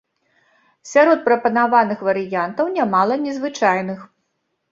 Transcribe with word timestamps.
Сярод 0.91 1.19
прапанаваных 1.27 2.01
варыянтаў 2.09 2.71
нямала 2.77 3.13
незвычайных. 3.29 3.99